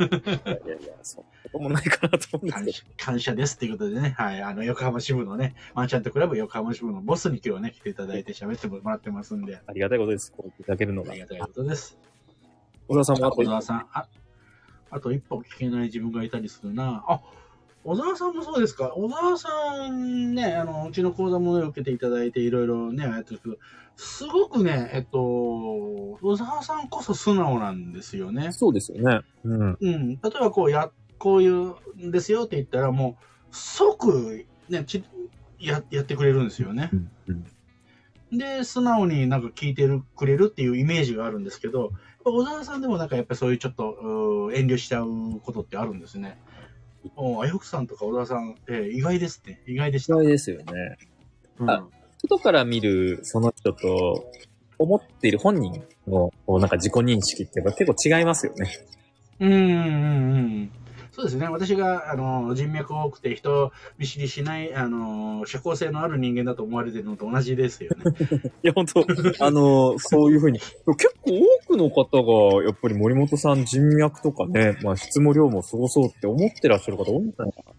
[0.68, 2.96] やいや、そんなこともないかなと思うんですけど。
[2.98, 10.34] 感謝感謝ですということでね、はい、あの、横浜支部のね、マーチャントクラブ横浜支部のボスに今日はね、来ていただいて喋ってもらってますんで、ありがたいことです。
[10.60, 11.22] いただけるのがあり。
[11.22, 11.98] がたいことです。
[12.88, 14.08] 小沢さんもあと小沢さん、あ、
[14.90, 17.04] あと一歩聞けない自分がいたりするな。
[17.08, 17.22] あ、
[17.84, 18.92] 小沢さんもそうですか。
[18.96, 23.58] 小沢さんね、あの、うちの講座もね受けていただいて、いろいろね、やってるけど、
[23.96, 28.52] すごくね、えっと、小沢さんこそ素直なんですよね。
[28.52, 29.22] そうですよね。
[29.44, 29.78] うん。
[29.80, 30.10] うん。
[30.10, 35.04] 例えばこうや、こういうんですよって言ったら、もう、即、ね、ち
[35.60, 36.96] や、やってくれるんですよねう。
[36.96, 37.12] ん。
[37.28, 37.46] うん。
[38.32, 41.92] で、素直になんか聞いてるくれるっていうイメージがあるんですけど、
[42.24, 46.40] 小沢さんでもなんかやっぱりそういうちょっと遠慮しちゃうことってあるんですね。
[47.16, 49.62] おあやふくさんとか小沢さん、えー意外ですね。
[49.68, 50.14] 意外でした。
[50.14, 50.98] 意外ですよね。
[51.60, 51.88] うんあ
[52.22, 54.30] 外から見るその人と、
[54.78, 58.72] 思っている本人の、こうなんか自己認識ってやっぱ結構違いますよね。
[59.40, 60.72] うんうんうん。
[61.20, 61.50] そうですね。
[61.50, 68.14] 私が、あの、人脈多くて人見知りしない、あの、社交性のある人間だと思われてるのと同じですよね。
[68.64, 69.06] いや、本当
[69.42, 70.60] あの、そういうふうに。
[70.60, 71.32] 結構
[71.68, 77.79] 多くの方が、やっぱり森本さん人脈とかね、まあ質も量もすごそうって思ってらっしゃる方多いんじゃないかな。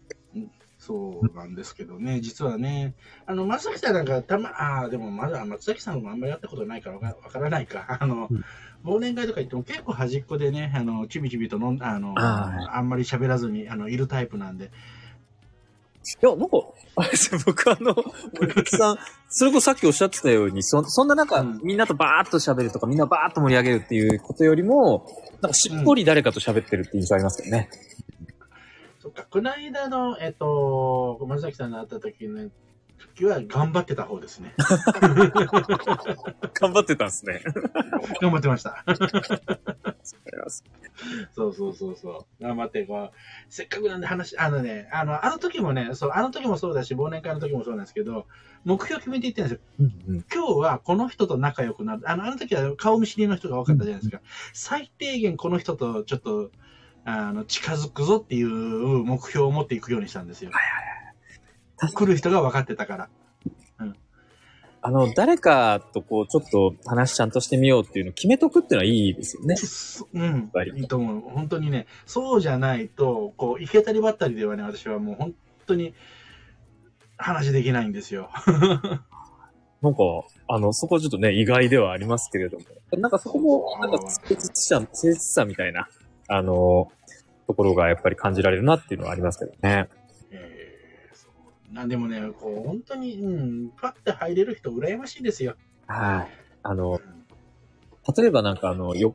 [0.91, 7.99] そそうなんですけどね、実はね、あの、松崎さんなんかたま、ああ、でもまだ松崎さんもあんまりやったことないからわかわからないか。
[8.01, 8.45] あの、うん
[8.83, 14.71] 忘年会とか行っても結構端っこでね、あの、ちびちびと飲んあの、ああんまり喋らずに、あの、いるタイプなんで。
[16.23, 16.57] いや、なんか、
[16.97, 17.95] あれですよ、僕あの、
[18.41, 18.99] 森口さん、
[19.29, 25.07] それこそさっきおっしゃってたように、そそんななんか、うんみんなとバーッと喋るとか、みんなバーッと盛り上げるっていうことよりも、
[25.43, 27.69] なんかしっぽり誰かと喋ってるって印象ありますよね。
[29.01, 32.51] そっか、この間の、えっと、松崎さんの会った時ね、
[32.99, 34.55] 時は頑張ってた方ですね。
[36.53, 37.41] 頑張ってたんですね。
[38.21, 38.85] 頑張ってました。
[41.33, 42.43] そうそうそうそう。
[42.43, 43.11] 頑張って、こう、
[43.49, 48.27] せっかくなんで話、あのね、あの、あの時もね、そう、あの時もそうだし、忘年会の時もそうなんですけど、
[48.65, 49.65] 目標決めていってるんですよ。
[49.81, 52.03] うんうん今日はこの人と仲良くなる。
[52.05, 54.21] あの、あの時は顔見知りの人が多かったじゃないですか。
[54.53, 56.51] 最低限この人とちょっと、
[57.05, 60.51] あの、近づくぞっていう目標を持っていくようにしたんですよ。
[61.95, 63.09] 来る人が分かってたから。
[64.83, 69.57] あの、誰かとこう、ちょっと話ちゃんとしてみようっていうのを決めとくっていうのはいいですよね。
[69.57, 70.51] そうん。
[70.75, 71.21] いいと思う。
[71.21, 75.35] 本当にね、そうじゃないと、こう、行けたりばったりではね、私はもう本
[75.67, 75.95] 当に
[77.19, 78.31] 話できないんですよ。
[79.83, 80.01] なんか、
[80.49, 82.65] あの、そこはちょっとね、意外ではありますけれども。
[82.99, 85.89] なんかそこも、なんか、誠実さ、誠実さみたいな、
[86.31, 86.91] あの、
[87.47, 89.89] ところがやっぱり感じられるなっていうのはありますけどね。
[90.31, 91.29] えーそ
[91.71, 95.57] うなんでもね、こう、本当に、うん、パッて入れる人羨ましいですよ。
[95.87, 96.29] はい。
[96.63, 97.01] あの、
[98.17, 99.15] 例えばなんかあの、よ、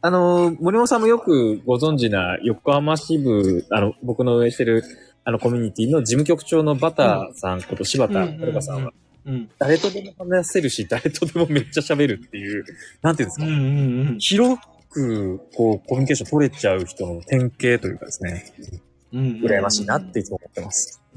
[0.00, 4.82] あの、森本さんもよくご存知な横浜支部、あの、僕の運営してる、
[5.24, 8.92] あの、コミュニティの事務局長のバターさんこと柴田遥さんは、
[9.24, 9.50] うん。
[9.58, 12.64] 誰とでも話せるし、誰とでもめっちゃ喋るっていう、
[13.02, 14.18] なんていうんですか、うんうんうん。
[14.18, 14.60] 広
[14.92, 18.44] く、こう、コミュニケーション取れちゃう人の典型というかですね、
[19.12, 21.02] うん羨ましいなっていつも思ってます。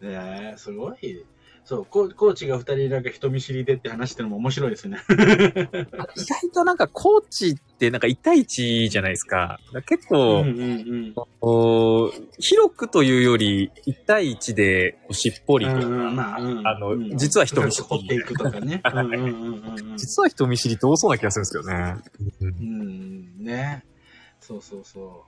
[0.00, 1.24] ねえすごい。
[1.64, 4.98] そう、ココーチが二人なんか人見知りでって話してるのも面白いですね。
[5.08, 9.60] 意外となんかコーチってなんか1対1じゃないですか。
[9.72, 15.82] だから結構、うんうんお広くというより、1対1でしっぽりと、うん。
[15.82, 18.82] うんうん、まあ、うんあのうん実は人見知り掘っていくとかね。
[18.84, 19.96] うんうんうんうんうん。
[19.96, 21.96] 実は人見知りって多そうな気がするんですけどね。
[22.60, 23.84] うん、ね。
[24.40, 25.24] そうそうそ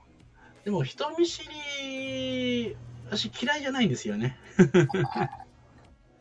[0.61, 0.65] う。
[0.65, 1.47] でも人見知
[1.81, 2.75] り、
[3.09, 4.37] 私嫌いじゃないんですよね。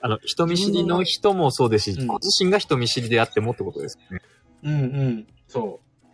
[0.04, 4.20] あの、人見知りの人もそうですし、うんご自身が人見知りであってもってことですよね。
[4.62, 5.26] うんうん。
[5.48, 6.06] そう。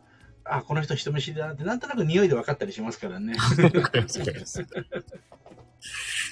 [0.44, 3.34] あ、この人人見知りだなって、なんとなく匂いで分かったりしますからね。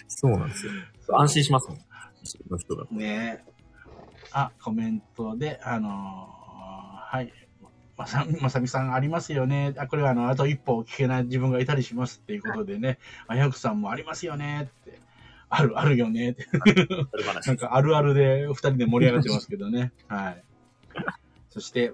[0.06, 0.72] そうなんですよ。
[1.18, 1.78] 安心しますもん。
[2.48, 2.94] の人だと。
[2.94, 3.42] ね
[4.30, 7.32] あ、コメントで、あのーはい。
[7.96, 9.74] まさ、まさみさんありますよね。
[9.78, 13.00] あ、これはあの、あと一歩聞けない自分がいたりしますっていうことでね。
[13.26, 15.07] あやくさんもありますよねって。
[15.50, 16.36] ある、 あるよね。
[17.46, 19.92] なんかあるあるで二人で盛り上がってますけどね。
[20.08, 20.44] はい。
[21.50, 21.92] そして、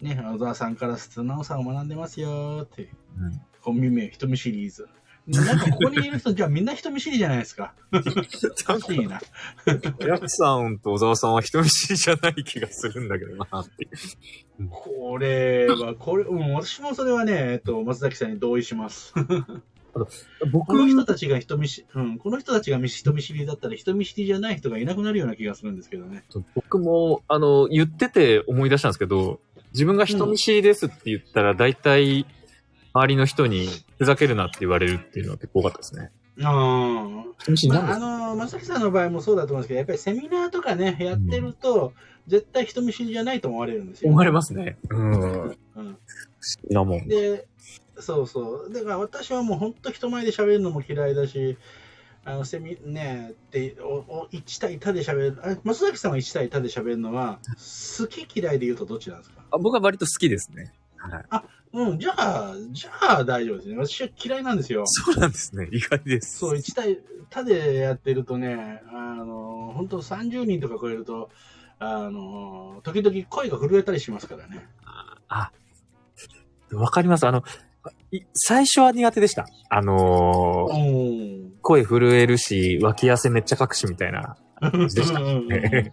[0.00, 2.88] ね、小沢さんから素直さを学んでますよって。
[3.18, 4.88] うんコンビ名、人見シリーズ。
[5.26, 7.74] なんかここにいる人、じゃあみんな人見知りじゃないですか。
[7.92, 9.20] おかしいな。
[10.06, 13.88] ヤクさんと小沢さんは人見知りじゃない気がするんだけどなって。
[14.70, 19.12] これは、これ、うん、私もそれはね、えっと、松崎さんに同意します。
[20.50, 26.24] 僕この人たちが人見知、うん、この人たちが人見知りだったら人見知りじゃない人がいなくなるような気がするんですけどね。
[26.54, 29.40] 僕も、あの、言ってて思い出したんですけど、
[29.72, 32.26] 自分が人見知りですって言ったら、大体、
[32.92, 36.10] 周りの人に、ふざけるなって言われるっていうのは結構多かったですね。
[36.42, 41.92] あ人見知りなんまあ、あの、松崎さんの場合もそうだと思うんですけど、やっぱりセミナーとかね、やってると、
[42.26, 44.10] 絶対人見知りじゃないと思われるんですよ。
[44.10, 44.76] 思われますね。
[44.90, 45.42] うん。
[45.42, 45.46] う
[45.82, 45.98] ん。
[46.68, 47.08] 議なもん。
[47.08, 47.46] で、
[48.00, 48.72] そうそう。
[48.72, 51.56] だから私はもう本当人前で喋るのも嫌いだし、
[52.24, 57.38] あの、セミ、ねで、お、お、1対他で喋る、あ松崎さんは1対他で喋るのは、
[57.98, 59.42] 好き嫌いで言うとどっちなんですか？
[59.50, 60.72] あ僕は割と好きですね。
[60.98, 61.24] はい。
[61.72, 63.76] うん、じゃあ、じゃあ大丈夫ですね。
[63.76, 64.84] 私は嫌いなんですよ。
[64.86, 65.68] そうなんですね。
[65.72, 66.38] 意外です。
[66.38, 66.98] そう、1対
[67.30, 71.30] 他でやってるとね、あの、本当30人とか超えると、
[71.78, 74.66] あの、時々声が震えたりしますからね。
[75.28, 75.52] あ、
[76.72, 77.26] わかります。
[77.26, 77.42] あの、い
[78.32, 79.46] 最初は苦手でした。
[79.68, 84.36] あのーお声震えるし、脇汗めっちゃかくしみたいな。
[84.60, 85.92] ーでした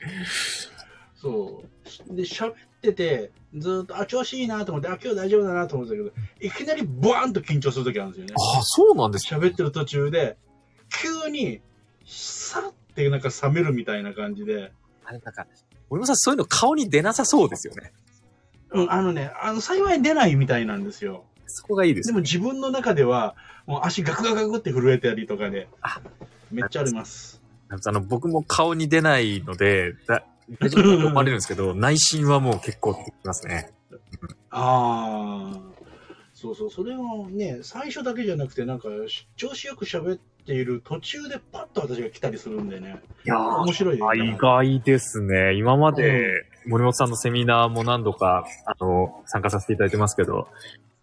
[1.16, 1.64] そ
[2.12, 2.16] う。
[2.16, 8.34] で、喋ってて、ずーっと、あ、調子いいなと思って、あ、今日大丈夫だなと思ってたけど、いきなりボワーンと緊張するときあるんですよね。
[8.38, 9.38] あ、そうなんですか。
[9.38, 10.38] 喋ってる途中で、
[10.90, 11.62] 急に、
[12.06, 14.72] さってなんか冷めるみたいな感じで、
[15.06, 15.46] あれなんか、
[15.90, 17.94] 森本さんそういうの顔に出なさそうですよね。
[18.72, 21.26] うん、あのね、あの、幸い出ないみたいなんですよ。
[21.48, 22.14] そこがいいですで。
[22.14, 26.02] も自分の中では、もう足ガクガクガクって震えたりとかで、あ
[26.52, 27.42] めっちゃあります。
[27.70, 30.24] あの、僕も顔に出ないので、だ
[30.60, 33.72] 大丈夫だと思われるんですけど、 内心はもう結構出てきますね。
[34.50, 35.60] ああ、
[36.34, 38.90] そうそう、それをね、最初だけじゃなくて、なんか、
[39.36, 45.56] 調子よく喋っている途中でパッと私が来たりするんでね、いや面白いですあ意外ですね。
[45.56, 50.48] 今まで、森本さんのセミナーも何度か、あの、参加させていただいてますけど、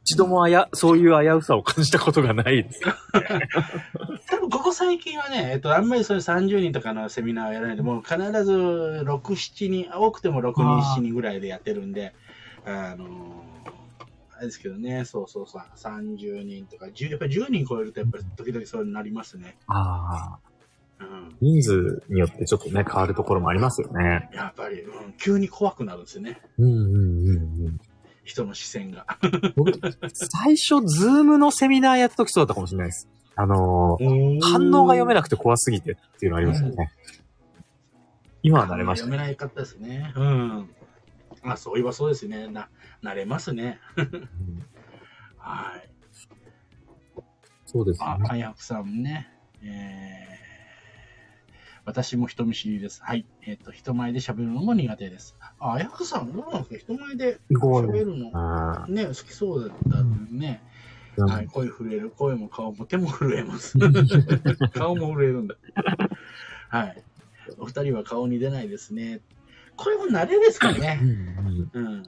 [0.03, 2.81] 一度もあや、そういう危うさを感じたことがないです。
[4.29, 12.15] 多分ここ最近はね、えっと、あんまりそういう30人とかのセミナーをやらないで、もう必ず6、7人、多くても6人、あー7人ぐらいでやってるんで、
[12.65, 13.51] あのー
[14.41, 19.59] あれですけどね、そうそうそう、30人とか、10やっぱり10人超えると、やっぱり時々そうなりますね。
[19.67, 20.39] あ
[20.99, 21.05] あ。
[21.05, 21.37] うん。
[21.43, 24.31] 人数によってちょっとね、変わるところもありますよね。
[24.33, 26.41] やっぱり、うん、急に怖くなるんですよね。
[26.59, 27.81] うんうんうんうん。
[28.31, 29.07] 人の視線が。
[29.57, 29.73] 僕、
[30.13, 33.09] 最初、ズームのセミナーやった時そうだったかもしれないです。
[33.37, 36.91] あのー反応が読めなくて怖すぎてっていうのありますよね。
[38.43, 39.11] 今は慣れましたね。
[39.11, 40.13] 読めないかったですね。
[40.17, 40.71] うん。
[41.43, 42.49] まあ、そういえばそうですね。
[42.49, 42.69] な、
[43.03, 43.79] 慣れますね。
[43.97, 44.29] うん
[45.39, 45.91] はい。
[47.67, 48.27] そうですあ、ね。
[48.29, 49.29] あやくさんね。
[49.63, 50.40] えー
[51.85, 53.03] 私も人見知りです。
[53.03, 53.27] はい。
[53.47, 55.37] えっ、と、人前で喋るのも苦手です。
[55.59, 56.95] あ、あやくさん、どうなんですか？
[56.95, 60.63] 人前で喋るの、あね、好きそうだったんでね。
[61.17, 61.47] ーはい。
[61.47, 62.11] 声震える。
[62.11, 63.77] 声も顔も手も震えます。
[64.73, 65.57] 顔も震えるんだ。
[66.69, 67.03] はい。
[67.59, 69.21] お二人は顔に出ないですね。
[69.77, 70.97] これも慣れですかうね。
[70.97, 72.03] んうんうん。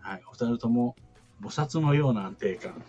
[0.00, 0.22] はい。
[0.28, 0.96] お二人とも、
[1.42, 2.82] 菩薩のような安定感。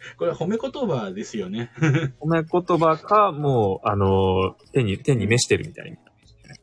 [0.16, 1.70] これは褒め言葉ですよね。
[2.20, 5.98] 褒め言葉か、もう、あのー手に、手に召してるみたい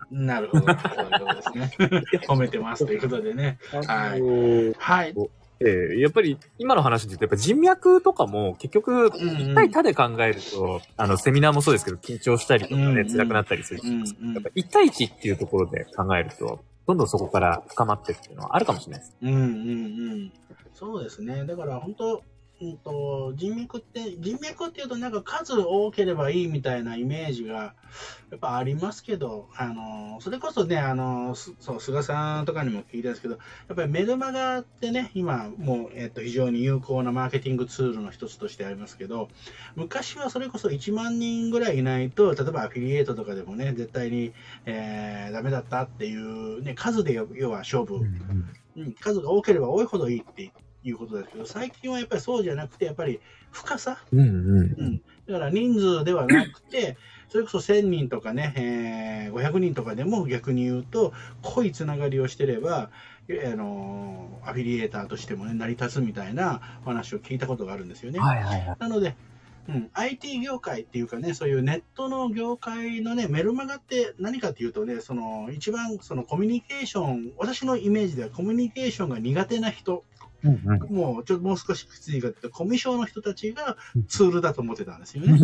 [0.09, 0.65] なるほど。
[0.67, 2.03] そういうことですね。
[2.27, 3.59] 褒めてますということでね。
[3.73, 3.79] な。
[3.81, 4.73] はいい。
[4.77, 5.15] はい。
[5.59, 9.09] えーやっぱり、今の話で言うと、やっぱ人脈とかも、結局、うんうん
[9.51, 19.17] 一対他で考えると、あの、セミナーもそうですけど、緊張したりとかね、うんうん辛くなったりするし、うんうんやっぱ一対一っていうところで考えると、どんどんそこから深まってっていうのはあるかもしれないです。
[19.21, 20.31] うんうんうん。
[20.73, 21.43] そうですね。
[21.45, 22.23] だから本当、
[22.59, 27.75] うんと、人脈って、人脈っていうとなんか数多ければいいみたいなイメージが
[28.31, 33.39] やっぱありますけど、あの、それこそね、あの、すそう、菅さんとかにも聞いたんですけど、や
[33.73, 39.29] っぱりメルマガってね、今もう、えっと、非常に有効なマーケティングツールの一つとしてありますけど、
[39.75, 44.33] 昔はそれこそ1万人ぐらいいないと、例えばアフィリエイトとかでもね、絶対に、
[44.65, 48.01] えー、ダメだったっていう、ね、数で要は勝負。
[48.77, 50.51] うん、数が多ければ多いほどいいって
[50.89, 53.19] いうことですけど、最近はやっぱりそうじゃなくて、やっぱり
[53.51, 56.97] 深さ、うんうんうん、だから人数ではなくて、
[57.29, 62.89] それこそ1000人とかね、えー500人とかでも逆に言うと、濃いつながりをしてれば、
[63.29, 68.19] えあのアフィリエーターとしてもね、成り立つみたいなお話を聞いたことがあるんですよね。
[68.19, 68.77] はいはいはい。
[68.79, 69.15] なので、
[69.67, 80.05] うん、IT 業界っていうかね、そういうネットの業界のね、メルマガって何かっていうとね、その一番そのコミュニケーション、私のイメージではコミュニケーションが苦手な人、
[80.43, 85.37] うんうんもうちょっともう少しきついかというと、コミュ障の人たちがツールだと思ってたんですよね。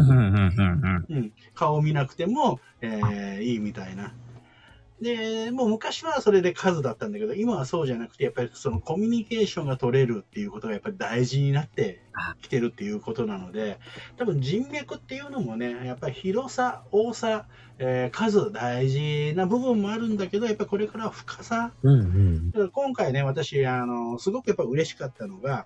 [1.56, 4.13] 顔を見なくても、えーいいみたいな。
[5.01, 12.01] で、もう昔はそれで数だったんだけど、今はそうじゃなくて、やっぱりそのコミュニケーションが取れるっていうことがやっぱり大事になって
[12.41, 13.79] きてるっていうことなので、
[14.17, 17.47] 多分人脈っていうのもね、やっぱり広さ、多さ、
[17.79, 22.69] えー数大事な部分もあるんだけど、やっぱりこれからは深さ、うんうん。
[22.71, 25.65] 今回ね、私、あの、すごくやっぱ嬉しかったのが、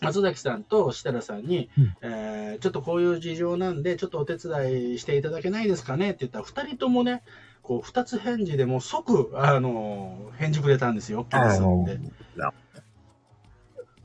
[0.00, 1.96] 松崎さんと設楽さんに、うん。
[2.02, 7.22] えーちょっとこういう事情なんで、ちょっとお手伝いしていただけないですかねって言ったら、二人ともね、
[7.70, 11.36] こう、二つ返事でもう即、あの、返事くれたんですよ、って。
[11.36, 11.40] だ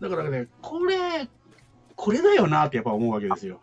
[0.07, 1.27] からね、これ、
[1.95, 3.59] これだよなってやっぱ思うわけですよ。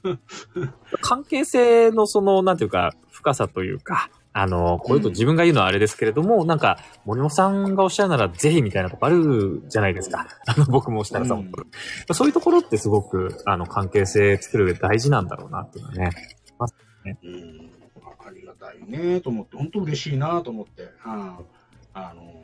[1.00, 10.26] 関係性のその、なんていうか、深さというか、あの、こういうと自分が言うのはあれですけれども、なんか、森本さんがおっしゃるならぜひみたいなとこあるじゃないですか。
[10.46, 11.52] あの、僕も設楽さんも。
[12.12, 16.10] そういうところってすごく、あの、関係性作る上で大事なんだろうなっていうのはね。
[17.22, 17.70] うん、
[18.26, 22.42] ありがたいねと思って、本当嬉しいなと思って、あの、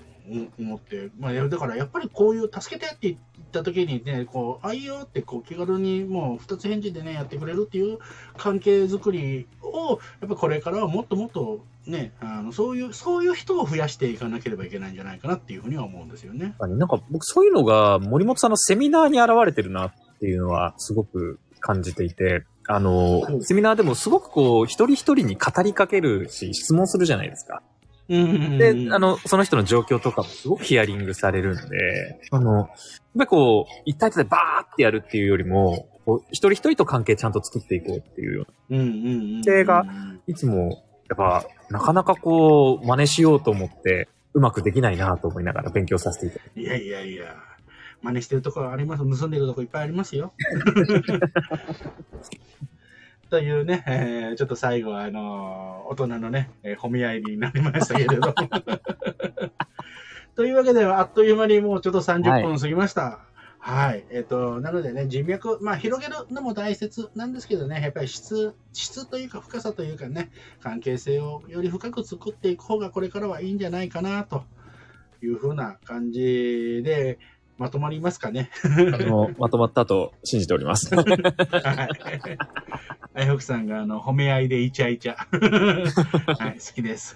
[0.58, 3.16] 思って、まあ、だからやっぱりこういう助けてって言っ
[3.50, 7.98] た時にね、こう、あいよってこう気軽にもう二つ返事でね、やってくれるっていう
[8.36, 16.54] 関係づくりを、やっぱこれからはもっともっとね、あの、そういう、そういう人を増やしていかなければいけないんじゃないかなっていうふうには思うんですよね。
[16.60, 27.62] なんか僕そういうのが森本さんのセミナーに現れてるなっていうのはすごく感じていて、あのう、んセミナーでもすごくこう、一人一人に語りかけるし、質問するじゃないですか。
[28.08, 39.06] うんで、あ、の、その人の状況とかもすごくヒアリングされるんで、あの、やっぱりこう、一体でバーってやるっていうよりも、こう一人一人と関係ちゃんと作っていこうっていうような、うんうん
[39.36, 39.44] うん。
[39.44, 39.84] 姿勢が
[40.26, 46.60] いつも、やっぱ、なかなかこう、真似しようと思って、うまくできないなと思いながら勉強させていただいて。
[46.60, 47.36] いやいやいや、
[48.02, 49.20] 真似してるところあります。
[49.20, 50.32] 盗んでるところいっぱいありますよ。
[53.30, 58.34] というね、えーちょっと最後は、あのー大人のね、えー褒め合いになりましたけれども。
[60.36, 63.20] というわけで、あっという間にもうちょっと30分過ぎました。
[63.58, 64.04] はい。
[64.10, 74.42] えっ、と、なのでね、人脈、まあ、広げるのも大切なんですけどね、やっぱり質、質というか深さというかね、関係性をより深く作っていく方がこれからはいいんじゃないかな、と
[75.22, 77.20] いうふうな感じで、
[77.58, 78.50] まとまりますかね。
[78.64, 80.94] あの、まとまったと信じております。
[80.96, 81.08] はい。
[83.14, 83.28] あい。
[83.28, 84.48] ほくさんが、あの、褒め合い。
[84.48, 85.16] でイチャイチャ。
[85.16, 87.14] はい、好きです。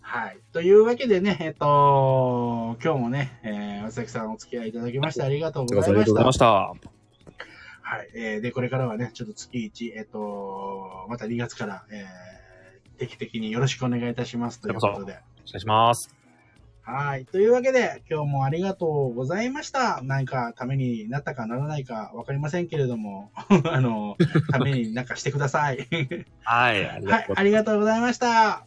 [0.00, 0.38] はい。
[0.52, 0.72] とい。
[0.74, 4.70] うわけでね、えっと、今日もね、えー、尾崎さんお付き合い。
[4.70, 4.72] い。
[4.72, 5.92] ただきましてありがとうござい。
[5.94, 6.32] ました。
[6.32, 6.46] した。
[6.46, 6.74] は
[8.02, 8.10] い。
[8.14, 14.10] えーで、これからはね、ちょっと月1、えっと、また2月から、えー、定期的によろしくお願い。
[14.10, 14.14] い。
[14.14, 14.72] たしますとい。
[14.72, 15.12] うことで。
[15.12, 15.22] お願
[15.56, 15.60] い。
[15.60, 16.19] します。
[16.82, 17.26] はい。
[17.26, 20.00] というわけで、今日もありがとうございました。
[20.02, 23.30] 何かためになったかならないかわかりませんけれども、
[23.70, 24.16] あの、
[24.50, 25.86] ためになんかしてください。
[26.42, 26.88] はい。
[26.88, 27.28] ありはい。
[27.36, 28.66] ありがとうございました。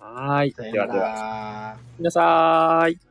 [0.00, 0.04] う。
[0.04, 0.52] はい。
[0.52, 1.08] さよなではでは。
[1.08, 1.76] ら。
[1.98, 3.07] 皆さーい。